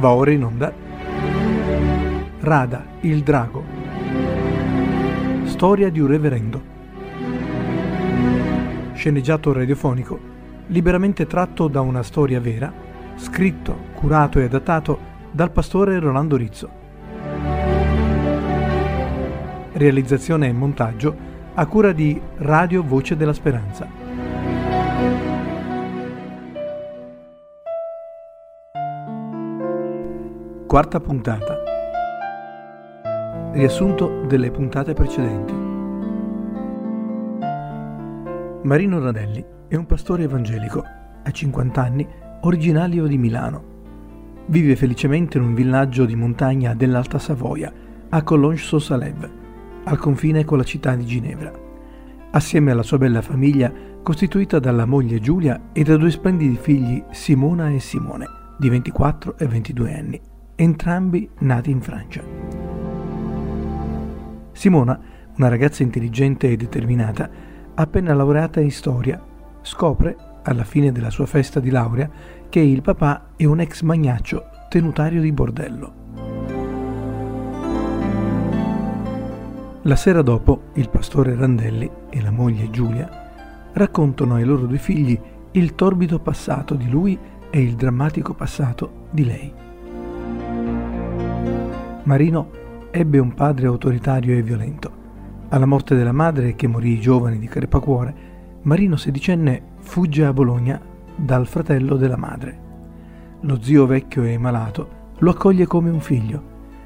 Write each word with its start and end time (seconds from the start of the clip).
Va 0.00 0.12
ora 0.12 0.30
in 0.30 0.42
onda 0.42 0.72
Rada, 2.40 2.86
il 3.00 3.22
drago. 3.22 3.62
Storia 5.44 5.90
di 5.90 6.00
un 6.00 6.06
reverendo. 6.06 6.62
Sceneggiato 8.94 9.52
radiofonico, 9.52 10.18
liberamente 10.68 11.26
tratto 11.26 11.68
da 11.68 11.82
una 11.82 12.02
storia 12.02 12.40
vera, 12.40 12.72
scritto, 13.16 13.76
curato 13.92 14.38
e 14.38 14.44
adattato 14.44 14.98
dal 15.30 15.50
pastore 15.50 15.98
Rolando 15.98 16.36
Rizzo. 16.36 16.70
Realizzazione 19.72 20.48
e 20.48 20.52
montaggio 20.52 21.14
a 21.52 21.66
cura 21.66 21.92
di 21.92 22.18
Radio 22.38 22.82
Voce 22.82 23.18
della 23.18 23.34
Speranza. 23.34 23.99
Quarta 30.70 31.00
puntata. 31.00 31.56
Riassunto 33.54 34.24
delle 34.28 34.52
puntate 34.52 34.92
precedenti. 34.92 35.52
Marino 38.62 39.00
Radelli 39.00 39.44
è 39.66 39.74
un 39.74 39.84
pastore 39.86 40.22
evangelico, 40.22 40.84
ha 41.24 41.28
50 41.28 41.82
anni, 41.82 42.06
originario 42.42 43.08
di 43.08 43.18
Milano. 43.18 43.64
Vive 44.46 44.76
felicemente 44.76 45.38
in 45.38 45.42
un 45.42 45.54
villaggio 45.54 46.04
di 46.04 46.14
montagna 46.14 46.72
dell'Alta 46.74 47.18
Savoia, 47.18 47.72
a 48.08 48.22
Collonges-sur-Salève, 48.22 49.30
al 49.82 49.98
confine 49.98 50.44
con 50.44 50.58
la 50.58 50.62
città 50.62 50.94
di 50.94 51.04
Ginevra. 51.04 51.50
Assieme 52.30 52.70
alla 52.70 52.84
sua 52.84 52.98
bella 52.98 53.22
famiglia, 53.22 53.72
costituita 54.04 54.60
dalla 54.60 54.86
moglie 54.86 55.18
Giulia 55.18 55.70
e 55.72 55.82
da 55.82 55.96
due 55.96 56.12
splendidi 56.12 56.56
figli 56.56 57.02
Simona 57.10 57.70
e 57.70 57.80
Simone, 57.80 58.28
di 58.56 58.68
24 58.68 59.36
e 59.36 59.46
22 59.48 59.94
anni, 59.98 60.20
entrambi 60.62 61.26
nati 61.38 61.70
in 61.70 61.80
Francia. 61.80 62.22
Simona, 64.52 65.00
una 65.38 65.48
ragazza 65.48 65.82
intelligente 65.82 66.50
e 66.50 66.56
determinata, 66.56 67.30
appena 67.74 68.12
laureata 68.12 68.60
in 68.60 68.70
storia, 68.70 69.24
scopre, 69.62 70.16
alla 70.42 70.64
fine 70.64 70.92
della 70.92 71.08
sua 71.08 71.24
festa 71.24 71.60
di 71.60 71.70
laurea, 71.70 72.10
che 72.50 72.60
il 72.60 72.82
papà 72.82 73.30
è 73.36 73.46
un 73.46 73.60
ex 73.60 73.80
magnaccio 73.80 74.50
tenutario 74.68 75.22
di 75.22 75.32
bordello. 75.32 75.92
La 79.84 79.96
sera 79.96 80.20
dopo, 80.20 80.64
il 80.74 80.90
pastore 80.90 81.34
Randelli 81.34 81.90
e 82.10 82.20
la 82.20 82.30
moglie 82.30 82.68
Giulia 82.68 83.70
raccontano 83.72 84.34
ai 84.34 84.44
loro 84.44 84.66
due 84.66 84.76
figli 84.76 85.18
il 85.52 85.74
torbido 85.74 86.18
passato 86.18 86.74
di 86.74 86.90
lui 86.90 87.18
e 87.48 87.62
il 87.62 87.76
drammatico 87.76 88.34
passato 88.34 89.06
di 89.10 89.24
lei. 89.24 89.68
Marino 92.10 92.50
ebbe 92.90 93.20
un 93.20 93.34
padre 93.34 93.68
autoritario 93.68 94.36
e 94.36 94.42
violento. 94.42 94.90
Alla 95.50 95.64
morte 95.64 95.94
della 95.94 96.10
madre, 96.10 96.56
che 96.56 96.66
morì 96.66 96.98
giovane 96.98 97.38
di 97.38 97.46
crepacuore, 97.46 98.12
Marino 98.62 98.96
sedicenne 98.96 99.62
fugge 99.78 100.24
a 100.24 100.32
Bologna 100.32 100.80
dal 101.14 101.46
fratello 101.46 101.94
della 101.94 102.16
madre. 102.16 102.58
Lo 103.42 103.62
zio 103.62 103.86
vecchio 103.86 104.24
e 104.24 104.36
malato 104.38 105.12
lo 105.18 105.30
accoglie 105.30 105.68
come 105.68 105.88
un 105.88 106.00
figlio, 106.00 106.42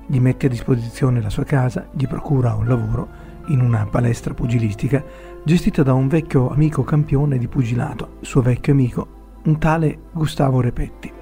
gli 0.09 0.21
mette 0.21 0.45
a 0.45 0.51
disposizione 0.51 1.23
la 1.23 1.31
sua 1.31 1.45
casa, 1.45 1.89
gli 1.93 2.07
procura 2.07 2.55
un 2.55 2.69
lavoro 2.69 3.09
in 3.47 3.63
una 3.63 3.87
palestra 3.91 4.35
pugilistica 4.35 5.03
gestita 5.43 5.83
da 5.83 5.95
un 5.95 6.07
vecchio 6.07 6.51
amico 6.51 6.85
campione 6.85 7.39
di 7.39 7.49
pugilato, 7.49 8.17
suo 8.21 8.43
vecchio 8.43 8.75
amico, 8.75 9.09
un 9.45 9.57
tale 9.59 10.01
Gustavo 10.13 10.61
Repetti. 10.61 11.14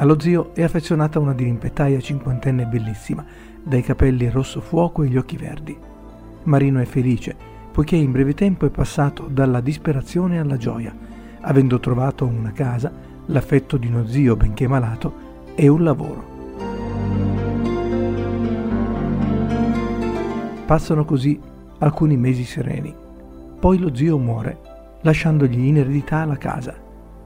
Allo 0.00 0.20
zio 0.20 0.54
è 0.54 0.62
affezionata 0.62 1.18
una 1.18 1.34
dirimpettaia 1.34 1.98
cinquantenne 1.98 2.66
bellissima, 2.66 3.24
dai 3.60 3.82
capelli 3.82 4.30
rosso 4.30 4.60
fuoco 4.60 5.02
e 5.02 5.08
gli 5.08 5.16
occhi 5.16 5.36
verdi. 5.36 5.76
Marino 6.44 6.78
è 6.78 6.84
felice, 6.84 7.34
poiché 7.72 7.96
in 7.96 8.12
breve 8.12 8.32
tempo 8.32 8.64
è 8.64 8.70
passato 8.70 9.26
dalla 9.28 9.60
disperazione 9.60 10.38
alla 10.38 10.56
gioia, 10.56 10.94
avendo 11.40 11.80
trovato 11.80 12.24
una 12.26 12.52
casa, 12.52 12.92
l'affetto 13.26 13.76
di 13.76 13.88
uno 13.88 14.06
zio 14.06 14.36
benché 14.36 14.68
malato 14.68 15.12
e 15.56 15.66
un 15.66 15.82
lavoro. 15.82 16.36
Passano 20.64 21.04
così 21.04 21.40
alcuni 21.78 22.16
mesi 22.16 22.44
sereni. 22.44 22.94
Poi 23.58 23.78
lo 23.78 23.92
zio 23.92 24.16
muore, 24.16 24.60
lasciandogli 25.00 25.58
in 25.58 25.78
eredità 25.78 26.24
la 26.24 26.36
casa. 26.36 26.76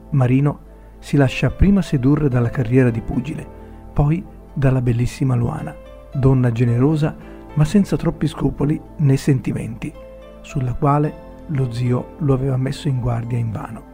Marino 0.09 0.71
si 1.03 1.17
lascia 1.17 1.49
prima 1.49 1.81
sedurre 1.81 2.29
dalla 2.29 2.49
carriera 2.49 2.89
di 2.89 3.01
pugile, 3.01 3.45
poi 3.91 4.23
dalla 4.53 4.81
bellissima 4.81 5.35
Luana 5.35 5.83
donna 6.13 6.51
generosa 6.51 7.15
ma 7.55 7.65
senza 7.65 7.97
troppi 7.97 8.27
scrupoli 8.27 8.79
né 8.97 9.17
sentimenti, 9.17 9.93
sulla 10.41 10.73
quale 10.73 11.31
lo 11.47 11.71
zio 11.71 12.15
lo 12.19 12.33
aveva 12.33 12.57
messo 12.57 12.87
in 12.87 12.99
guardia 12.99 13.37
invano. 13.37 13.91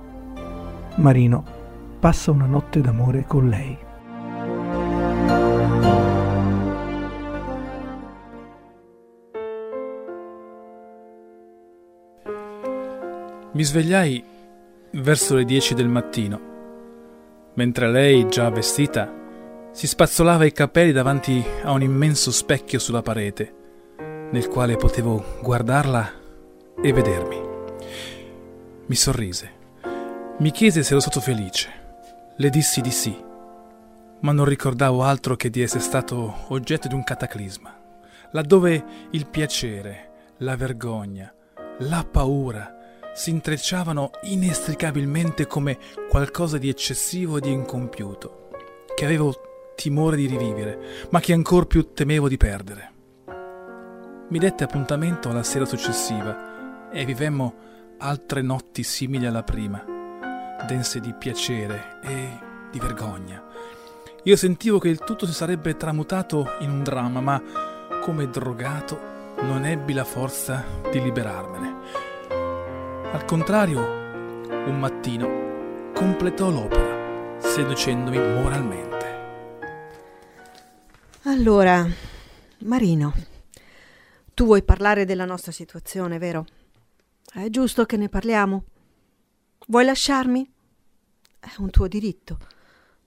Marino 0.96 1.44
passa 2.00 2.32
una 2.32 2.46
notte 2.46 2.80
d'amore 2.80 3.26
con 3.26 3.50
lei. 3.50 3.78
Mi 13.52 13.64
svegliai 13.64 14.24
verso 14.92 15.36
le 15.36 15.44
dieci 15.44 15.74
del 15.74 15.90
mattino, 15.90 16.40
mentre 17.60 17.92
lei, 17.92 18.26
già 18.30 18.50
vestita, 18.50 19.14
si 19.74 19.86
spazzolava 19.86 20.46
i 20.46 20.54
capelli 20.54 20.94
davanti 20.94 21.44
a 21.64 21.74
un 21.74 21.82
immenso 21.82 22.32
specchio 22.32 22.80
sulla 22.80 23.02
parete, 23.02 23.54
nel 24.32 24.48
quale 24.48 24.78
potevo 24.78 25.40
guardarla 25.42 26.10
e 26.82 26.94
vedermi. 26.94 27.42
Mi 28.86 28.96
sorrise. 28.96 29.52
Mi 30.38 30.52
chiese 30.52 30.84
se 30.84 30.92
ero 30.92 31.02
stato 31.02 31.20
felice. 31.20 31.70
Le 32.38 32.50
dissi 32.50 32.80
di 32.80 32.92
sì, 32.92 33.14
ma 34.22 34.32
non 34.32 34.46
ricordavo 34.46 35.04
altro 35.04 35.36
che 35.36 35.50
di 35.50 35.62
essere 35.62 35.84
stato 35.84 36.46
oggetto 36.48 36.88
di 36.88 36.94
un 36.94 37.04
cataclisma, 37.04 37.78
laddove 38.32 38.86
il 39.12 39.28
piacere, 39.28 40.12
la 40.38 40.56
vergogna, 40.56 41.30
la 41.80 42.08
paura 42.10 42.79
si 43.20 43.32
intrecciavano 43.32 44.12
inestricabilmente 44.22 45.46
come 45.46 45.78
qualcosa 46.08 46.58
di 46.58 46.70
eccessivo 46.70 47.36
e 47.36 47.42
di 47.42 47.52
incompiuto, 47.52 48.48
che 48.96 49.04
avevo 49.04 49.74
timore 49.76 50.16
di 50.16 50.26
rivivere, 50.26 51.08
ma 51.10 51.20
che 51.20 51.34
ancor 51.34 51.68
più 51.68 51.92
temevo 51.92 52.30
di 52.30 52.38
perdere. 52.38 52.94
Mi 54.30 54.40
dette 54.40 54.64
appuntamento 54.64 55.28
alla 55.28 55.44
sera 55.44 55.66
successiva 55.66 56.90
e 56.94 57.04
vivemmo 57.04 57.56
altre 57.98 58.42
notti 58.42 58.84
simili 58.84 59.26
alla 59.26 59.44
prima, 59.44 59.84
dense 60.66 61.02
di 61.02 61.14
piacere 61.14 62.00
e 62.02 62.40
di 62.72 62.80
vergogna. 62.80 63.44
Io 64.24 64.36
sentivo 64.38 64.80
che 64.80 64.88
il 64.88 65.00
tutto 65.00 65.26
si 65.26 65.34
sarebbe 65.34 65.76
tramutato 65.76 66.52
in 66.62 66.70
un 66.70 66.84
dramma, 66.84 67.20
ma 67.20 67.42
come 68.02 68.30
drogato 68.30 68.98
non 69.42 69.66
ebbi 69.66 69.92
la 69.92 70.06
forza 70.06 70.64
di 70.90 71.02
liberarmene. 71.02 72.09
Al 73.12 73.26
contrario, 73.26 73.80
un 74.68 74.78
mattino 74.80 75.92
completò 75.94 76.52
l'opera, 76.52 77.40
seducendomi 77.42 78.20
moralmente. 78.20 79.08
Allora, 81.24 81.88
Marino, 82.60 83.14
tu 84.36 84.46
vuoi 84.46 84.62
parlare 84.62 85.06
della 85.06 85.26
nostra 85.26 85.52
situazione, 85.52 86.20
vero? 86.20 86.46
È 87.34 87.50
giusto 87.50 87.88
che 87.88 87.98
ne 87.98 88.10
parliamo? 88.10 88.64
Vuoi 89.68 89.86
lasciarmi? 89.86 90.48
È 91.40 91.50
un 91.58 91.72
tuo 91.72 91.88
diritto. 91.88 92.38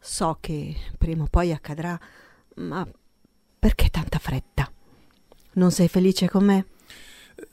So 0.00 0.36
che 0.40 0.74
prima 0.98 1.22
o 1.22 1.28
poi 1.30 1.52
accadrà, 1.52 1.96
ma 2.56 2.84
perché 3.56 3.88
tanta 3.88 4.18
fretta? 4.18 4.68
Non 5.52 5.70
sei 5.70 5.86
felice 5.86 6.28
con 6.28 6.44
me? 6.44 6.66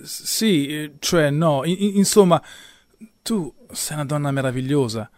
Sì, 0.02 0.92
cioè 1.00 1.30
no, 1.30 1.64
I- 1.66 1.98
insomma, 1.98 2.42
tu 3.22 3.54
sei 3.72 3.96
una 3.96 4.06
donna 4.06 4.32
meravigliosa, 4.32 5.10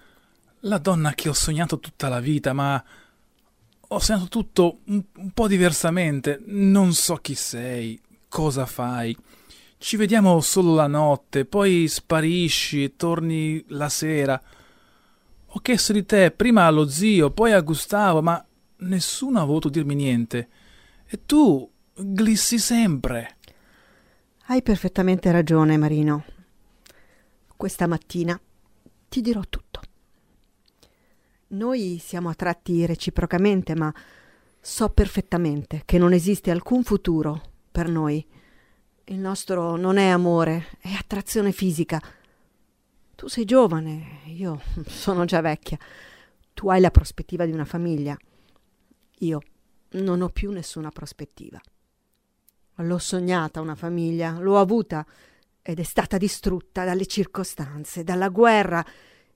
la 0.61 0.77
donna 0.77 1.13
che 1.13 1.29
ho 1.29 1.33
sognato 1.33 1.79
tutta 1.79 2.07
la 2.09 2.19
vita, 2.19 2.53
ma 2.53 2.83
ho 3.93 3.99
sentito 3.99 4.29
tutto 4.29 4.79
un, 4.85 5.03
un 5.17 5.31
po' 5.31 5.47
diversamente. 5.47 6.41
Non 6.45 6.93
so 6.93 7.15
chi 7.15 7.35
sei, 7.35 7.99
cosa 8.29 8.65
fai. 8.65 9.15
Ci 9.77 9.97
vediamo 9.97 10.39
solo 10.41 10.75
la 10.75 10.87
notte, 10.87 11.45
poi 11.45 11.87
sparisci 11.87 12.83
e 12.83 12.95
torni 12.95 13.63
la 13.69 13.89
sera. 13.89 14.41
Ho 15.53 15.59
chiesto 15.59 15.91
di 15.91 16.05
te 16.05 16.31
prima 16.31 16.65
allo 16.65 16.87
zio, 16.87 17.31
poi 17.31 17.51
a 17.51 17.59
Gustavo, 17.61 18.21
ma 18.21 18.43
nessuno 18.77 19.41
ha 19.41 19.43
voluto 19.43 19.69
dirmi 19.69 19.95
niente. 19.95 20.47
E 21.07 21.25
tu 21.25 21.69
glissi 21.95 22.57
sempre. 22.57 23.37
Hai 24.51 24.61
perfettamente 24.61 25.31
ragione, 25.31 25.77
Marino. 25.77 26.25
Questa 27.55 27.87
mattina 27.87 28.37
ti 29.07 29.21
dirò 29.21 29.39
tutto. 29.47 29.79
Noi 31.51 31.99
siamo 32.03 32.27
attratti 32.27 32.85
reciprocamente, 32.85 33.75
ma 33.75 33.93
so 34.59 34.89
perfettamente 34.89 35.83
che 35.85 35.97
non 35.97 36.11
esiste 36.11 36.51
alcun 36.51 36.83
futuro 36.83 37.41
per 37.71 37.87
noi. 37.87 38.27
Il 39.05 39.19
nostro 39.19 39.77
non 39.77 39.95
è 39.95 40.09
amore, 40.09 40.77
è 40.81 40.91
attrazione 40.99 41.53
fisica. 41.53 42.01
Tu 43.15 43.29
sei 43.29 43.45
giovane, 43.45 44.19
io 44.25 44.59
sono 44.85 45.23
già 45.23 45.39
vecchia. 45.39 45.79
Tu 46.53 46.67
hai 46.67 46.81
la 46.81 46.91
prospettiva 46.91 47.45
di 47.45 47.53
una 47.53 47.63
famiglia. 47.63 48.17
Io 49.19 49.41
non 49.91 50.19
ho 50.21 50.27
più 50.27 50.51
nessuna 50.51 50.89
prospettiva. 50.89 51.57
L'ho 52.75 52.97
sognata 52.97 53.61
una 53.61 53.75
famiglia, 53.75 54.39
l'ho 54.39 54.59
avuta 54.59 55.05
ed 55.61 55.79
è 55.79 55.83
stata 55.83 56.17
distrutta 56.17 56.83
dalle 56.83 57.05
circostanze, 57.05 58.03
dalla 58.03 58.29
guerra 58.29 58.83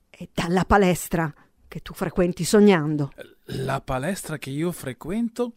e 0.09 0.29
dalla 0.33 0.65
palestra 0.65 1.31
che 1.67 1.81
tu 1.81 1.93
frequenti 1.93 2.43
sognando. 2.43 3.11
La 3.49 3.81
palestra 3.81 4.37
che 4.37 4.49
io 4.49 4.71
frequento 4.71 5.53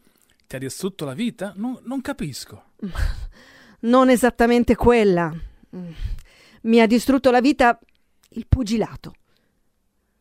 ti 0.46 0.56
ha 0.56 0.58
distrutto 0.58 1.04
la 1.04 1.14
vita? 1.14 1.52
Non, 1.56 1.78
non 1.84 2.00
capisco. 2.00 2.64
Non 3.80 4.10
esattamente 4.10 4.74
quella. 4.74 5.32
Mi 6.62 6.80
ha 6.80 6.86
distrutto 6.88 7.30
la 7.30 7.40
vita 7.40 7.78
il 8.30 8.44
pugilato. 8.48 9.14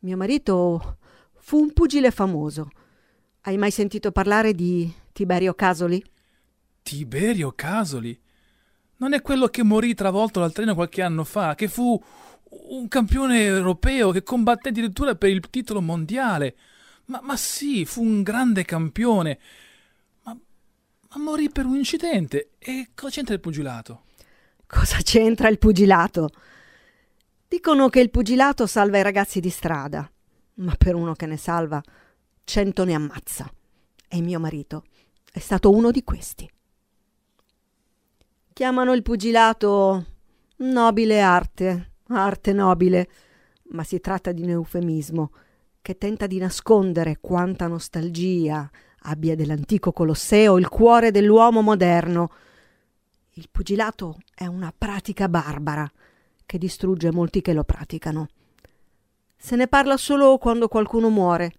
Mio 0.02 0.16
marito 0.16 0.98
fu 1.40 1.58
un 1.58 1.74
pugile 1.74 2.12
famoso. 2.12 2.70
Hai 3.42 3.58
mai 3.58 3.72
sentito 3.72 4.12
parlare 4.12 4.54
di 4.54 4.94
Tiberio 5.12 5.56
Casoli? 5.56 6.04
Tiberio 6.88 7.52
Casoli? 7.52 8.18
Non 9.00 9.12
è 9.12 9.22
quello 9.22 9.48
che 9.50 9.62
morì 9.62 9.94
travolto 9.94 10.40
dal 10.40 10.54
treno 10.54 10.74
qualche 10.74 11.02
anno 11.02 11.26
fa, 11.26 11.54
che 11.54 11.68
fu 11.68 12.02
un 12.70 12.88
campione 12.88 13.44
europeo 13.44 14.12
che 14.12 14.24
combatté 14.24 14.70
addirittura 14.70 15.16
per 15.16 15.30
il 15.30 15.42
titolo 15.50 15.82
mondiale. 15.82 16.56
Ma, 17.08 17.20
ma 17.22 17.36
sì, 17.36 17.84
fu 17.84 18.02
un 18.02 18.24
grande 18.24 18.64
campione. 18.64 19.38
Ma, 20.24 20.38
ma 21.10 21.22
morì 21.22 21.50
per 21.50 21.66
un 21.66 21.76
incidente. 21.76 22.52
E 22.58 22.92
cosa 22.96 23.10
c'entra 23.10 23.34
il 23.34 23.42
pugilato? 23.42 24.04
Cosa 24.66 25.00
c'entra 25.04 25.50
il 25.50 25.58
pugilato? 25.58 26.30
Dicono 27.50 27.90
che 27.90 28.00
il 28.00 28.12
pugilato 28.12 28.66
salva 28.66 28.98
i 28.98 29.04
ragazzi 29.04 29.42
di 29.42 29.50
strada, 29.50 30.10
ma 30.56 30.74
per 30.78 30.96
uno 30.96 31.16
che 31.16 31.26
ne 31.26 31.36
salva, 31.36 31.84
cento 32.46 32.86
ne 32.86 32.94
ammazza. 32.94 33.52
E 34.08 34.22
mio 34.22 34.40
marito 34.40 34.86
è 35.30 35.40
stato 35.40 35.70
uno 35.70 35.92
di 35.92 36.06
questi. 36.06 36.50
Chiamano 38.58 38.94
il 38.94 39.04
pugilato 39.04 40.06
nobile 40.56 41.22
arte, 41.22 41.92
arte 42.08 42.54
nobile, 42.54 43.08
ma 43.66 43.84
si 43.84 44.00
tratta 44.00 44.32
di 44.32 44.42
un 44.42 44.50
eufemismo 44.50 45.32
che 45.80 46.00
tenta 46.00 46.26
di 46.26 46.40
nascondere 46.40 47.20
quanta 47.22 47.68
nostalgia 47.68 48.68
abbia 49.02 49.36
dell'antico 49.36 49.92
Colosseo 49.92 50.58
il 50.58 50.70
cuore 50.70 51.12
dell'uomo 51.12 51.62
moderno. 51.62 52.32
Il 53.34 53.48
pugilato 53.52 54.18
è 54.34 54.48
una 54.48 54.74
pratica 54.76 55.30
barbara 55.30 55.88
che 56.44 56.58
distrugge 56.58 57.12
molti 57.12 57.42
che 57.42 57.54
lo 57.54 57.64
praticano. 57.64 58.28
Se 59.36 59.56
ne 59.56 59.68
parla 59.68 59.98
solo 59.98 60.40
quando 60.40 60.68
qualcuno 60.68 61.12
muore, 61.12 61.54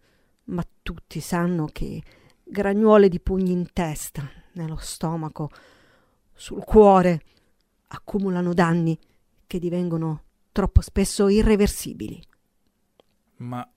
ma 0.46 0.66
tutti 0.82 1.20
sanno 1.20 1.68
che 1.70 2.02
gragnuole 2.42 3.08
di 3.08 3.20
pugni 3.20 3.52
in 3.52 3.68
testa, 3.72 4.28
nello 4.54 4.78
stomaco, 4.80 5.48
sul 6.38 6.62
cuore, 6.62 7.20
accumulano 7.88 8.54
danni 8.54 8.96
che 9.46 9.58
divengono 9.58 10.22
troppo 10.52 10.80
spesso 10.80 11.28
irreversibili. 11.28 12.22
Ma 13.38 13.68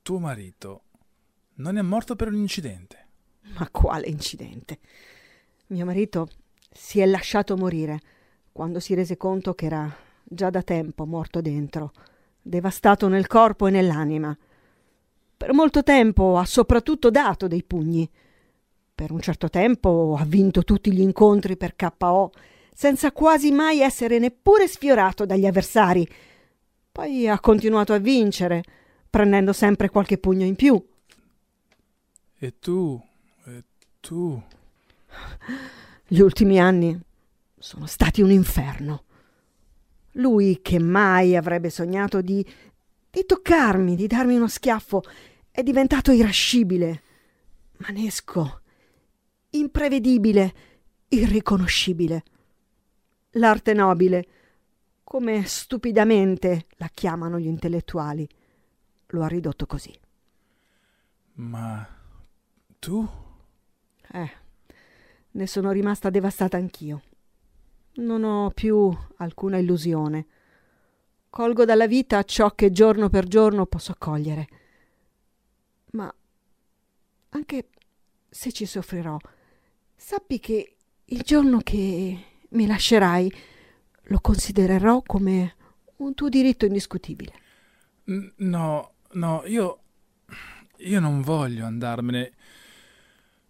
tuo 0.00 0.18
marito 0.20 0.82
non 1.54 1.76
è 1.76 1.82
morto 1.82 2.14
per 2.14 2.28
un 2.28 2.36
incidente? 2.36 3.06
Ma 3.58 3.68
quale 3.70 4.06
incidente? 4.06 4.78
Mio 5.68 5.84
marito 5.84 6.28
si 6.70 7.00
è 7.00 7.06
lasciato 7.06 7.56
morire 7.56 8.00
quando 8.52 8.78
si 8.78 8.94
rese 8.94 9.16
conto 9.16 9.54
che 9.54 9.66
era 9.66 9.92
già 10.22 10.50
da 10.50 10.62
tempo 10.62 11.04
morto 11.06 11.40
dentro, 11.40 11.92
devastato 12.40 13.08
nel 13.08 13.26
corpo 13.26 13.66
e 13.66 13.70
nell'anima. 13.72 14.36
Per 15.36 15.52
molto 15.52 15.82
tempo 15.82 16.38
ha 16.38 16.44
soprattutto 16.44 17.10
dato 17.10 17.48
dei 17.48 17.64
pugni, 17.64 18.08
per 18.94 19.10
un 19.10 19.20
certo 19.20 19.50
tempo 19.50 20.16
ha 20.18 20.24
vinto 20.24 20.62
tutti 20.62 20.92
gli 20.92 21.00
incontri 21.00 21.56
per 21.56 21.74
KO, 21.74 22.30
senza 22.72 23.10
quasi 23.10 23.50
mai 23.50 23.80
essere 23.80 24.18
neppure 24.18 24.68
sfiorato 24.68 25.26
dagli 25.26 25.46
avversari. 25.46 26.08
Poi 26.92 27.28
ha 27.28 27.40
continuato 27.40 27.92
a 27.92 27.98
vincere, 27.98 28.62
prendendo 29.10 29.52
sempre 29.52 29.88
qualche 29.88 30.18
pugno 30.18 30.44
in 30.44 30.54
più. 30.54 30.82
E 32.38 32.58
tu? 32.60 33.00
E 33.46 33.64
tu? 33.98 34.40
Gli 36.06 36.20
ultimi 36.20 36.60
anni 36.60 36.98
sono 37.58 37.86
stati 37.86 38.22
un 38.22 38.30
inferno. 38.30 39.04
Lui, 40.12 40.60
che 40.62 40.78
mai 40.78 41.34
avrebbe 41.34 41.70
sognato 41.70 42.20
di, 42.20 42.46
di 43.10 43.24
toccarmi, 43.26 43.96
di 43.96 44.06
darmi 44.06 44.36
uno 44.36 44.46
schiaffo, 44.46 45.02
è 45.50 45.64
diventato 45.64 46.12
irascibile, 46.12 47.02
manesco 47.78 48.60
imprevedibile, 49.58 50.54
irriconoscibile. 51.08 52.22
L'arte 53.32 53.72
nobile, 53.72 54.26
come 55.02 55.44
stupidamente 55.44 56.66
la 56.76 56.88
chiamano 56.92 57.38
gli 57.38 57.46
intellettuali, 57.46 58.28
lo 59.08 59.22
ha 59.22 59.26
ridotto 59.26 59.66
così. 59.66 59.92
Ma 61.34 61.86
tu? 62.78 63.08
Eh, 64.12 64.30
ne 65.32 65.46
sono 65.46 65.72
rimasta 65.72 66.10
devastata 66.10 66.56
anch'io. 66.56 67.02
Non 67.94 68.24
ho 68.24 68.50
più 68.50 68.96
alcuna 69.16 69.58
illusione. 69.58 70.26
Colgo 71.30 71.64
dalla 71.64 71.86
vita 71.86 72.22
ciò 72.22 72.50
che 72.54 72.70
giorno 72.70 73.08
per 73.08 73.26
giorno 73.26 73.66
posso 73.66 73.94
cogliere. 73.98 74.48
Ma 75.92 76.12
anche 77.30 77.68
se 78.28 78.52
ci 78.52 78.66
soffrirò, 78.66 79.16
Sappi 79.96 80.38
che 80.38 80.76
il 81.06 81.20
giorno 81.22 81.58
che 81.58 82.24
mi 82.48 82.66
lascerai 82.66 83.32
lo 84.08 84.20
considererò 84.20 85.02
come 85.02 85.54
un 85.96 86.14
tuo 86.14 86.28
diritto 86.28 86.66
indiscutibile. 86.66 87.32
No, 88.36 88.92
no, 89.12 89.42
io. 89.46 89.78
Io 90.78 91.00
non 91.00 91.22
voglio 91.22 91.64
andarmene. 91.64 92.32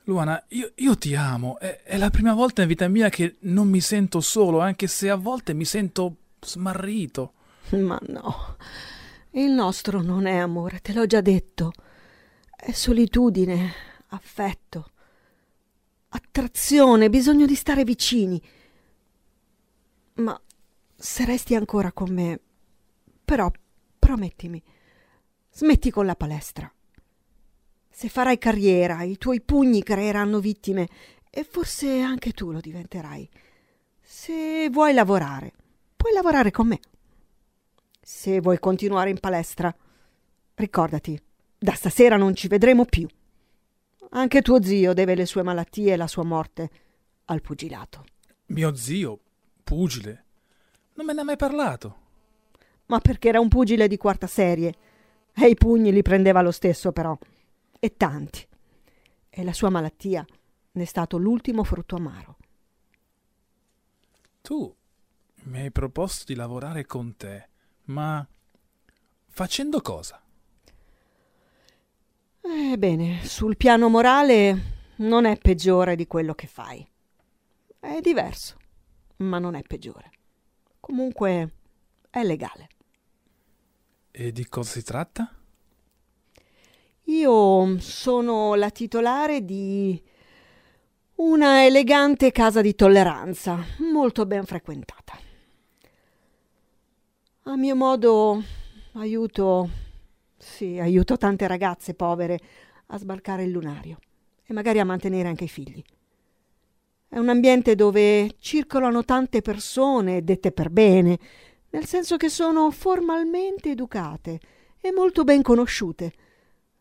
Luana, 0.05 0.43
io, 0.49 0.73
io 0.77 0.97
ti 0.97 1.15
amo. 1.15 1.59
È, 1.59 1.83
è, 1.83 1.97
la 1.97 2.11
prima 2.11 2.35
volta 2.35 2.63
in 2.63 2.69
vita 2.69 2.87
mia 2.87 3.09
che 3.09 3.37
non 3.41 3.69
mi 3.69 3.81
sento 3.81 4.21
solo, 4.21 4.61
anche 4.61 4.87
se 4.87 5.11
a 5.11 5.17
volte 5.17 5.55
mi 5.55 5.65
sento 5.65 6.17
smarrito. 6.41 7.33
Ma 7.71 7.99
no, 8.09 8.57
il 9.31 9.51
nostro 9.51 10.03
non 10.03 10.27
è 10.27 10.37
amore, 10.37 10.81
te 10.81 10.93
l'ho 10.93 11.07
già 11.07 11.23
detto. 11.23 11.73
È 12.55 12.71
solitudine, 12.73 13.73
affetto 14.09 14.91
attrazione, 16.15 17.11
bisogno 17.11 17.45
di 17.47 17.55
stare 17.55 17.85
vicini. 17.85 18.41
Ma 20.15 20.41
se 20.95 21.25
resti 21.25 21.55
ancora 21.55 21.93
con 21.93 22.13
me, 22.13 22.41
però 23.25 23.51
promettimi, 23.99 24.63
smetti 25.51 25.91
con 25.91 26.07
la 26.07 26.15
palestra. 26.15 26.73
Se 27.91 28.09
farai 28.09 28.39
carriera, 28.39 29.03
i 29.03 29.19
tuoi 29.19 29.41
pugni 29.41 29.83
creeranno 29.83 30.41
vittime 30.41 30.89
e 31.31 31.45
forse 31.45 32.01
anche 32.01 32.33
tu 32.33 32.53
lo 32.53 32.61
diventerai. 32.61 33.29
Se 34.01 34.69
vuoi 34.71 34.93
lavorare, 34.95 35.53
puoi 35.97 36.13
lavorare 36.13 36.51
con 36.51 36.69
me. 36.69 36.81
Se 38.01 38.41
vuoi 38.41 38.59
continuare 38.59 39.11
in 39.11 39.19
palestra, 39.19 39.75
ricordati, 40.55 41.21
da 41.59 41.73
stasera 41.75 42.17
non 42.17 42.35
ci 42.35 42.47
vedremo 42.47 42.85
più. 42.85 43.09
Anche 44.17 44.43
tuo 44.43 44.63
zio 44.63 44.93
deve 44.93 45.17
le 45.17 45.27
sue 45.27 45.43
malattie 45.43 45.93
e 45.93 45.97
la 45.97 46.07
sua 46.07 46.23
morte 46.23 46.71
al 47.25 47.41
pugilato. 47.41 48.05
Mio 48.47 48.75
zio? 48.77 49.19
Pugile? 49.65 50.25
Non 50.95 51.07
me 51.07 51.13
ne 51.13 51.23
ha 51.23 51.25
mai 51.25 51.37
parlato. 51.37 52.03
Ma 52.87 53.01
perché 53.01 53.29
era 53.29 53.41
un 53.41 53.49
pugile 53.49 53.89
di 53.89 53.97
quarta 53.97 54.29
serie. 54.29 54.73
E 55.35 55.49
i 55.49 55.57
pugni 55.57 55.91
li 55.91 56.03
prendeva 56.03 56.43
lo 56.43 56.53
stesso, 56.53 56.93
però. 56.93 57.19
E 57.81 57.97
tanti. 57.97 58.47
E 59.29 59.43
la 59.43 59.53
sua 59.53 59.69
malattia 59.69 60.25
ne 60.73 60.83
è 60.83 60.87
stato 60.87 61.17
l'ultimo 61.17 61.65
frutto 61.65 61.97
amaro. 61.97 62.37
Tu 64.43 64.77
mi 65.45 65.59
hai 65.59 65.73
proposto 65.73 66.23
di 66.25 66.37
lavorare 66.37 66.87
con 66.87 67.17
te, 67.17 67.49
ma 67.87 68.25
facendo 69.27 69.81
cosa? 69.81 70.24
Ebbene, 72.47 73.25
sul 73.25 73.57
piano 73.57 73.89
morale 73.89 74.73
non 74.97 75.25
è 75.25 75.37
peggiore 75.39 75.97
di 75.97 76.07
quello 76.07 76.35
che 76.35 76.47
fai. 76.47 76.87
È 77.81 78.01
diverso, 78.01 78.57
ma 79.19 79.39
non 79.39 79.55
è 79.55 79.63
peggiore. 79.63 80.11
Comunque 80.81 81.53
è 82.11 82.23
legale. 82.23 82.69
E 84.11 84.33
di 84.33 84.47
cosa 84.47 84.71
si 84.71 84.83
tratta? 84.83 85.39
io 87.05 87.79
sono 87.81 88.55
la 88.55 88.71
titolare 88.71 89.45
di 89.45 90.01
una 91.17 91.65
elegante 91.65 92.33
casa 92.33 92.61
di 92.61 92.75
tolleranza, 92.75 93.63
molto 93.79 94.27
ben 94.27 94.45
frequentata. 94.45 95.19
A 97.47 97.57
mio 97.57 97.77
modo 97.77 98.43
aiuto, 98.95 99.69
sì, 100.45 100.79
aiuto 100.79 101.17
tante 101.17 101.47
ragazze 101.47 101.95
povere 101.95 102.39
a 102.89 102.99
sbarcare 102.99 103.45
il 103.45 103.51
lunario 103.51 103.99
e 104.45 104.53
magari 104.53 104.79
a 104.79 104.85
mantenere 104.85 105.27
anche 105.27 105.45
i 105.45 105.49
figli. 105.49 105.83
È 107.09 107.19
un 107.19 107.31
ambiente 107.31 107.75
dove 107.75 108.35
circolano 108.39 109.05
tante 109.05 109.41
persone 109.41 110.23
dette 110.23 110.53
per 110.53 110.69
bene, 110.69 111.19
nel 111.71 111.87
senso 111.87 112.17
che 112.17 112.29
sono 112.29 112.71
formalmente 112.71 113.71
educate 113.71 114.39
e 114.81 114.93
molto 114.93 115.25
ben 115.25 115.41
conosciute. 115.41 116.13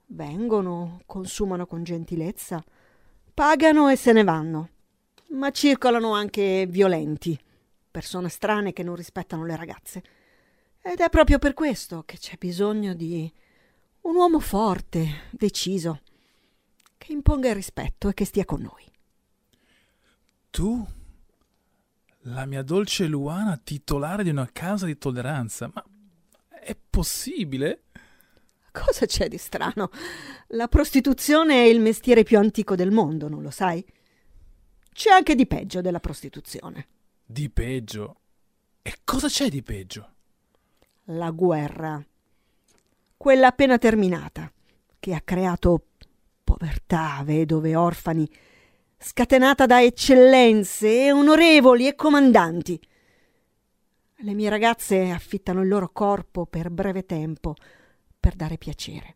Vengono, 0.08 1.02
consumano 1.06 1.66
con 1.66 1.84
gentilezza, 1.84 2.64
pagano 3.34 3.88
e 3.88 3.96
se 3.96 4.12
ne 4.12 4.24
vanno. 4.24 4.70
Ma 5.30 5.52
circolano 5.52 6.14
anche 6.14 6.68
violenti, 6.68 7.40
persone 7.90 8.28
strane 8.30 8.74
che 8.74 8.84
non 8.84 8.96
rispettano 8.96 9.46
le 9.46 9.56
ragazze. 9.56 10.04
Ed 10.82 11.00
è 11.00 11.10
proprio 11.10 11.40
per 11.40 11.54
questo 11.54 12.04
che 12.06 12.18
c'è 12.18 12.36
bisogno 12.38 12.94
di 12.94 13.32
un 14.04 14.16
uomo 14.16 14.40
forte, 14.40 15.28
deciso, 15.32 16.02
che 16.98 17.12
imponga 17.12 17.50
il 17.50 17.56
rispetto 17.56 18.10
e 18.10 18.14
che 18.14 18.26
stia 18.26 18.46
con 18.46 18.62
noi. 18.62 18.84
Tu? 20.50 20.88
La 22.28 22.46
mia 22.46 22.64
dolce 22.64 23.06
Luana, 23.06 23.58
titolare 23.58 24.24
di 24.24 24.30
una 24.30 24.50
casa 24.52 24.86
di 24.86 24.98
tolleranza. 24.98 25.70
Ma 25.74 25.84
è 26.50 26.76
possibile? 26.90 27.84
Cosa 28.72 29.06
c'è 29.06 29.28
di 29.28 29.38
strano? 29.38 29.90
La 30.48 30.68
prostituzione 30.68 31.64
è 31.64 31.68
il 31.68 31.80
mestiere 31.80 32.24
più 32.24 32.38
antico 32.38 32.76
del 32.76 32.92
mondo, 32.92 33.28
non 33.28 33.42
lo 33.42 33.52
sai? 33.52 33.86
C'è 34.92 35.12
anche 35.12 35.36
di 35.36 35.46
peggio 35.48 35.82
della 35.82 36.00
prostituzione. 36.00 36.88
Di 37.26 37.50
peggio? 37.50 38.20
E 38.82 39.00
cosa 39.04 39.28
c'è 39.28 39.50
di 39.50 39.64
peggio? 39.64 40.14
La 41.06 41.32
guerra. 41.32 42.04
Quella 43.24 43.48
appena 43.48 43.78
terminata, 43.78 44.52
che 45.00 45.14
ha 45.14 45.22
creato 45.22 45.86
povertà, 46.44 47.22
vedove, 47.24 47.74
orfani 47.74 48.30
scatenata 49.00 49.66
da 49.66 49.82
eccellenze 49.82 51.06
e 51.06 51.12
onorevoli 51.14 51.88
e 51.88 51.96
comandanti. 51.96 52.78
Le 54.14 54.34
mie 54.34 54.50
ragazze 54.50 55.10
affittano 55.12 55.62
il 55.62 55.70
loro 55.70 55.92
corpo 55.94 56.46
per 56.46 56.70
breve 56.70 57.06
tempo 57.06 57.56
per 58.20 58.36
dare 58.36 58.58
piacere. 58.58 59.16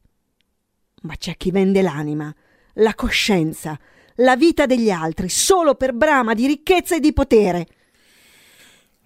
Ma 1.01 1.17
c'è 1.17 1.35
chi 1.35 1.51
vende 1.51 1.81
l'anima, 1.81 2.33
la 2.75 2.95
coscienza, 2.95 3.77
la 4.15 4.37
vita 4.37 4.65
degli 4.65 4.89
altri 4.89 5.27
solo 5.27 5.75
per 5.75 5.91
brama 5.91 6.33
di 6.33 6.47
ricchezza 6.47 6.95
e 6.95 7.01
di 7.01 7.11
potere. 7.11 7.67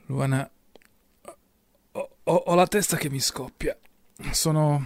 Luana, 0.06 0.48
ho, 1.94 2.10
ho, 2.22 2.36
ho 2.36 2.54
la 2.54 2.68
testa 2.68 2.98
che 2.98 3.10
mi 3.10 3.20
scoppia. 3.20 3.76
Sono 4.30 4.86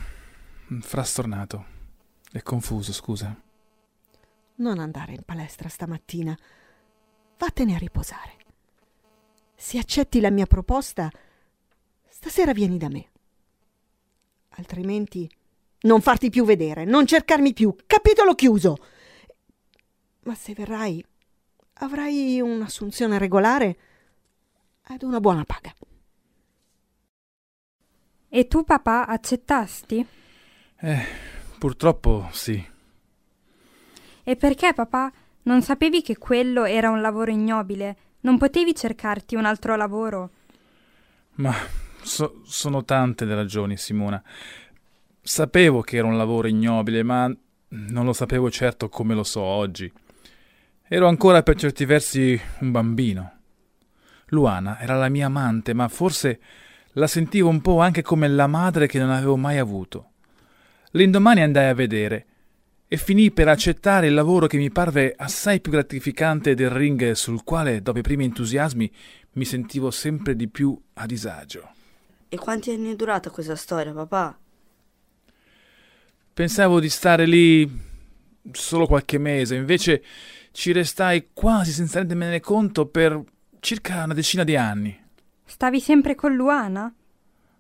frastornato 0.82 1.66
e 2.32 2.42
confuso, 2.42 2.94
scusa 2.94 3.44
non 4.58 4.80
andare 4.80 5.14
in 5.14 5.24
palestra 5.24 5.70
stamattina. 5.70 6.38
Vattene 7.38 7.76
a 7.76 7.78
riposare. 7.78 8.38
Se 9.56 9.78
accetti 9.78 10.20
la 10.20 10.30
mia 10.30 10.46
proposta, 10.46 11.10
stasera 12.08 12.54
vieni 12.54 12.78
da 12.78 12.90
me. 12.90 13.10
Altrimenti 14.58 15.30
non 15.82 16.02
farti 16.02 16.30
più 16.30 16.46
vedere, 16.46 16.86
non 16.86 17.06
cercarmi 17.06 17.54
più. 17.54 17.76
Capitolo 17.86 18.36
chiuso. 18.36 18.78
Ma 20.24 20.36
se 20.36 20.54
verrai, 20.54 21.04
avrai 21.74 22.40
un'assunzione 22.40 23.18
regolare 23.18 23.78
ed 24.88 25.04
una 25.04 25.20
buona 25.20 25.44
paga. 25.44 25.74
E 28.30 28.48
tu, 28.48 28.64
papà, 28.64 29.08
accettasti? 29.08 30.06
Eh, 30.78 31.06
purtroppo 31.58 32.28
sì. 32.32 32.64
E 34.24 34.36
perché, 34.36 34.74
papà? 34.74 35.12
Non 35.44 35.62
sapevi 35.62 36.02
che 36.02 36.18
quello 36.18 36.66
era 36.66 36.90
un 36.90 37.02
lavoro 37.02 37.32
ignobile? 37.32 37.98
Non 38.22 38.38
potevi 38.38 38.74
cercarti 38.74 39.36
un 39.36 39.46
altro 39.46 39.76
lavoro? 39.76 40.32
Ma 41.36 41.54
so, 42.02 42.42
sono 42.46 42.84
tante 42.84 43.26
le 43.26 43.36
ragioni, 43.36 43.78
Simona. 43.78 44.22
Sapevo 45.22 45.82
che 45.82 45.98
era 45.98 46.08
un 46.08 46.18
lavoro 46.18 46.48
ignobile, 46.48 47.04
ma 47.04 47.32
non 47.68 48.06
lo 48.06 48.14
sapevo 48.14 48.50
certo 48.50 48.90
come 48.90 49.14
lo 49.14 49.24
so 49.24 49.42
oggi. 49.42 49.92
Ero 50.88 51.08
ancora 51.08 51.44
per 51.44 51.56
certi 51.56 51.86
versi 51.86 52.40
un 52.60 52.72
bambino. 52.72 53.32
Luana 54.28 54.80
era 54.80 54.96
la 54.96 55.10
mia 55.10 55.28
amante, 55.28 55.74
ma 55.74 55.88
forse 55.88 56.40
la 56.96 57.08
sentivo 57.08 57.50
un 57.50 57.62
po' 57.62 57.80
anche 57.80 58.02
come 58.02 58.28
la 58.28 58.48
madre 58.48 58.88
che 58.88 59.00
non 59.00 59.10
avevo 59.10 59.38
mai 59.38 59.58
avuto. 59.58 60.12
L'indomani 60.92 61.42
andai 61.42 61.70
a 61.70 61.74
vedere 61.74 62.26
e 62.88 62.98
finì 62.98 63.32
per 63.32 63.48
accettare 63.48 64.08
il 64.08 64.14
lavoro 64.14 64.48
che 64.48 64.58
mi 64.58 64.72
parve 64.72 65.14
assai 65.18 65.60
più 65.60 65.72
gratificante 65.72 66.54
del 66.54 66.70
ring 66.70 67.12
sul 67.12 67.44
quale, 67.44 67.82
dopo 67.82 68.00
i 68.00 68.04
primi 68.04 68.26
entusiasmi, 68.26 68.92
mi 69.34 69.46
sentivo 69.46 69.92
sempre 69.92 70.36
di 70.36 70.48
più 70.48 70.80
a 70.94 71.06
disagio. 71.06 71.72
E 72.30 72.38
quanti 72.38 72.72
anni 72.72 72.92
è 72.92 72.96
durata 72.96 73.30
questa 73.30 73.56
storia, 73.56 73.92
papà? 73.92 74.38
Pensavo 76.34 76.80
di 76.80 76.90
stare 76.90 77.26
lì 77.26 77.70
solo 78.52 78.88
qualche 78.88 79.18
mese, 79.18 79.56
invece 79.56 80.04
ci 80.52 80.72
restai 80.72 81.30
quasi 81.34 81.72
senza 81.72 82.00
rendermene 82.00 82.40
conto 82.40 82.86
per 82.86 83.22
circa 83.60 84.04
una 84.04 84.14
decina 84.14 84.44
di 84.44 84.56
anni. 84.56 85.04
Stavi 85.46 85.80
sempre 85.80 86.16
con 86.16 86.36
Luana? 86.36 86.94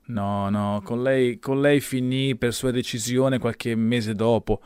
No, 0.07 0.49
no, 0.49 0.81
con 0.83 1.01
lei, 1.01 1.39
con 1.39 1.61
lei 1.61 1.79
finì 1.79 2.35
per 2.35 2.53
sua 2.53 2.71
decisione 2.71 3.39
qualche 3.39 3.75
mese 3.75 4.13
dopo 4.13 4.61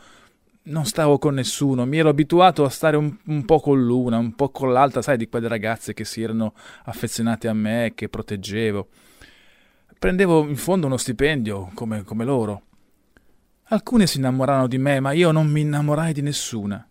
non 0.70 0.86
stavo 0.86 1.18
con 1.18 1.34
nessuno, 1.34 1.86
mi 1.86 1.98
ero 1.98 2.10
abituato 2.10 2.64
a 2.64 2.70
stare 2.70 2.98
un, 2.98 3.16
un, 3.26 3.46
po' 3.46 3.60
con 3.60 3.82
l'una, 3.84 4.18
un 4.18 4.36
po' 4.36 4.50
con 4.50 4.72
l'altra, 4.72 5.02
sai, 5.02 5.18
di 5.18 5.28
quelle 5.28 5.48
ragazze 5.48 5.94
che 5.94 6.06
si 6.06 6.22
erano 6.22 6.54
affezionate 6.86 7.48
a 7.48 7.54
me, 7.54 7.94
che 7.96 8.10
proteggevo. 8.10 8.88
Prendevo 9.98 10.48
in 10.48 10.56
fondo 10.56 10.88
uno 10.88 10.98
stipendio, 10.98 11.72
come, 11.74 12.04
come 12.04 12.24
loro. 12.24 12.62
Alcune 13.72 14.08
si 14.08 14.18
innamorarono 14.18 14.68
di 14.68 14.78
me, 14.78 15.00
ma 15.00 15.12
io 15.12 15.32
non 15.32 15.48
mi 15.48 15.62
innamorai 15.62 16.14
di 16.14 16.22
nessuna. 16.22 16.88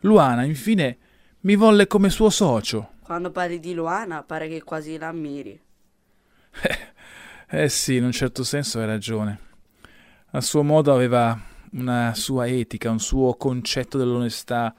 Luana, 0.00 0.44
infine, 0.44 0.98
mi 1.40 1.56
volle 1.56 1.86
come 1.86 2.08
suo 2.08 2.30
socio. 2.30 2.90
Quando 3.12 3.30
parli 3.30 3.60
di 3.60 3.74
Luana, 3.74 4.22
pare 4.22 4.48
che 4.48 4.62
quasi 4.62 4.96
la 4.96 5.08
ammiri. 5.08 5.60
Eh, 6.62 7.64
eh 7.64 7.68
sì, 7.68 7.96
in 7.96 8.04
un 8.04 8.10
certo 8.10 8.42
senso 8.42 8.78
hai 8.78 8.86
ragione. 8.86 9.38
A 10.30 10.40
suo 10.40 10.62
modo 10.62 10.94
aveva 10.94 11.38
una 11.72 12.14
sua 12.14 12.46
etica, 12.46 12.90
un 12.90 13.00
suo 13.00 13.34
concetto 13.34 13.98
dell'onestà. 13.98 14.74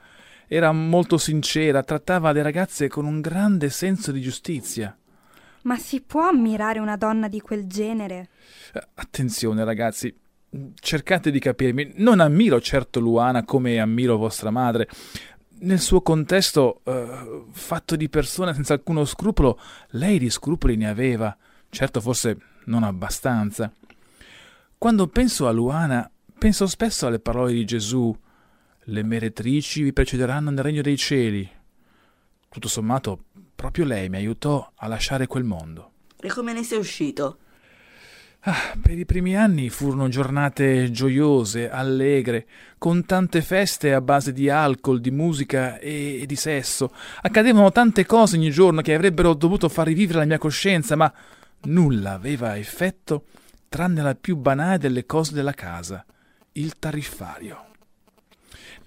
Era 0.47 0.71
molto 0.71 1.19
sincera, 1.19 1.83
trattava 1.83 2.31
le 2.31 2.41
ragazze 2.41 2.87
con 2.87 3.05
un 3.05 3.21
grande 3.21 3.69
senso 3.69 4.11
di 4.11 4.21
giustizia. 4.21 4.97
Ma 5.61 5.77
si 5.77 6.01
può 6.01 6.27
ammirare 6.27 6.79
una 6.79 6.97
donna 6.97 7.27
di 7.27 7.39
quel 7.39 7.67
genere? 7.67 8.29
Attenzione, 8.95 9.63
ragazzi, 9.63 10.11
cercate 10.79 11.31
di 11.31 11.39
capirmi. 11.39 11.93
Non 11.97 12.19
ammiro 12.19 12.59
certo 12.61 12.99
Luana 12.99 13.43
come 13.43 13.79
ammiro 13.79 14.17
vostra 14.17 14.49
madre. 14.49 14.87
Nel 15.59 15.79
suo 15.79 16.01
contesto, 16.01 16.81
uh, 16.83 17.47
fatto 17.51 17.95
di 17.95 18.09
persone 18.09 18.53
senza 18.53 18.73
alcuno 18.73 19.05
scrupolo, 19.05 19.59
lei 19.91 20.19
di 20.19 20.29
scrupoli 20.29 20.75
ne 20.75 20.89
aveva. 20.89 21.35
Certo, 21.69 22.01
forse 22.01 22.37
non 22.65 22.83
abbastanza. 22.83 23.71
Quando 24.77 25.07
penso 25.07 25.47
a 25.47 25.51
Luana, 25.51 26.09
Penso 26.43 26.67
spesso 26.67 27.07
alle 27.07 27.19
parole 27.19 27.53
di 27.53 27.63
Gesù, 27.63 28.13
le 28.77 29.03
meretrici 29.03 29.81
vi 29.81 29.93
precederanno 29.93 30.49
nel 30.49 30.61
regno 30.61 30.81
dei 30.81 30.97
cieli. 30.97 31.49
Tutto 32.49 32.67
sommato, 32.67 33.27
proprio 33.55 33.85
lei 33.85 34.09
mi 34.09 34.17
aiutò 34.17 34.69
a 34.75 34.87
lasciare 34.87 35.25
quel 35.25 35.45
mondo. 35.45 35.91
E 36.19 36.27
come 36.27 36.51
ne 36.51 36.63
sei 36.63 36.79
uscito? 36.79 37.37
Ah, 38.45 38.75
per 38.81 38.97
i 38.97 39.05
primi 39.05 39.37
anni 39.37 39.69
furono 39.69 40.09
giornate 40.09 40.91
gioiose, 40.91 41.69
allegre, 41.69 42.45
con 42.77 43.05
tante 43.05 43.41
feste 43.41 43.93
a 43.93 44.01
base 44.01 44.33
di 44.33 44.49
alcol, 44.49 44.99
di 44.99 45.11
musica 45.11 45.77
e, 45.79 46.25
di 46.27 46.35
sesso. 46.35 46.93
Accadevano 47.21 47.71
tante 47.71 48.05
cose 48.05 48.35
ogni 48.35 48.51
giorno 48.51 48.81
che 48.81 48.93
avrebbero 48.93 49.33
dovuto 49.33 49.69
far 49.69 49.87
rivivere 49.87 50.19
la 50.19 50.25
mia 50.25 50.37
coscienza, 50.39 50.97
ma 50.97 51.11
nulla 51.61 52.11
aveva 52.11 52.57
effetto 52.57 53.27
tranne 53.69 54.01
la 54.01 54.13
più 54.13 54.35
banale 54.35 54.77
delle 54.77 55.05
cose 55.05 55.33
della 55.33 55.53
casa 55.53 56.05
il 56.53 56.77
tariffario. 56.77 57.67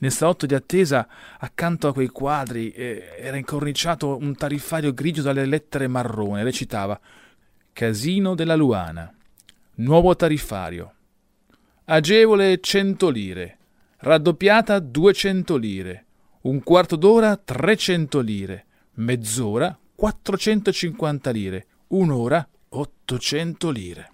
Nel 0.01 0.13
salotto 0.13 0.45
di 0.45 0.55
attesa, 0.55 1.09
accanto 1.39 1.89
a 1.89 1.95
quei 1.95 2.09
quadri, 2.09 2.73
eh, 2.73 3.15
era 3.19 3.39
incorniciato 3.39 4.19
un 4.19 4.37
tariffario 4.37 4.93
grigio 4.93 5.23
dalle 5.23 5.47
lettere 5.47 5.89
marrone. 5.89 6.43
Recitava 6.43 7.01
Casino 7.73 8.35
della 8.35 8.55
Luana. 8.55 9.16
Nuovo 9.79 10.17
tariffario. 10.17 10.95
Agevole 11.85 12.61
100 12.61 13.09
lire. 13.11 13.59
raddoppiata 13.99 14.79
200 14.79 15.57
lire, 15.57 16.07
un 16.43 16.63
quarto 16.63 16.97
d'ora 16.97 17.37
300 17.37 18.21
lire, 18.21 18.67
mezz'ora 18.95 19.77
450 19.95 21.31
lire, 21.31 21.67
un'ora 21.89 22.47
800 22.69 23.71
lire. 23.71 24.11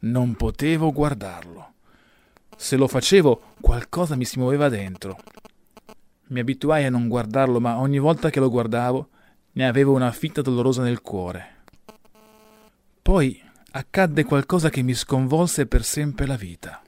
Non 0.00 0.34
potevo 0.34 0.92
guardarlo. 0.92 1.72
Se 2.56 2.76
lo 2.76 2.86
facevo, 2.86 3.54
qualcosa 3.60 4.16
mi 4.16 4.24
si 4.24 4.38
muoveva 4.38 4.68
dentro. 4.68 5.16
Mi 6.28 6.40
abituai 6.40 6.84
a 6.84 6.90
non 6.90 7.08
guardarlo, 7.08 7.60
ma 7.60 7.78
ogni 7.78 7.98
volta 7.98 8.30
che 8.30 8.40
lo 8.40 8.50
guardavo 8.50 9.08
ne 9.52 9.66
avevo 9.66 9.92
una 9.92 10.10
fitta 10.12 10.42
dolorosa 10.42 10.82
nel 10.82 11.00
cuore. 11.00 11.62
Poi 13.00 13.40
accadde 13.76 14.22
qualcosa 14.24 14.70
che 14.70 14.82
mi 14.82 14.94
sconvolse 14.94 15.66
per 15.66 15.82
sempre 15.82 16.26
la 16.26 16.36
vita. 16.36 16.80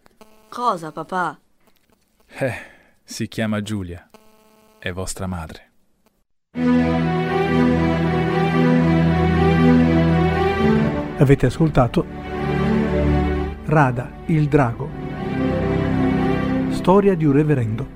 Cosa, 0.49 0.93
papà? 0.93 1.37
Eh, 2.29 2.55
si 3.03 3.27
chiama 3.27 3.61
Giulia. 3.61 4.09
È 4.79 4.93
vostra 4.93 5.27
madre. 5.27 5.71
Avete 11.19 11.47
ascoltato 11.47 12.07
Rada, 13.65 14.13
il 14.27 14.47
drago. 14.47 14.89
Storia 16.71 17.17
di 17.17 17.25
un 17.25 17.33
reverendo. 17.33 17.89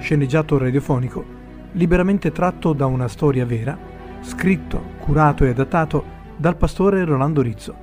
Sceneggiato 0.00 0.58
radiofonico, 0.58 1.24
liberamente 1.72 2.32
tratto 2.32 2.72
da 2.72 2.86
una 2.86 3.06
storia 3.06 3.46
vera, 3.46 3.78
scritto, 4.22 4.94
curato 4.98 5.44
e 5.44 5.50
adattato 5.50 6.15
dal 6.36 6.56
pastore 6.56 7.04
Rolando 7.04 7.42
Rizzo. 7.42 7.74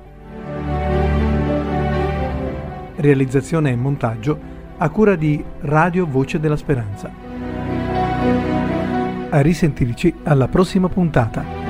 Realizzazione 2.96 3.70
e 3.70 3.76
montaggio 3.76 4.38
a 4.76 4.88
cura 4.90 5.16
di 5.16 5.42
Radio 5.60 6.06
Voce 6.06 6.38
della 6.40 6.56
Speranza. 6.56 7.10
A 9.30 9.40
risentirci 9.40 10.14
alla 10.22 10.48
prossima 10.48 10.88
puntata. 10.88 11.63